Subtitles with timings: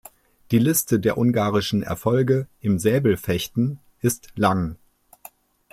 [0.49, 4.77] Die Liste der ungarischen Erfolge im Säbelfechten ist lang.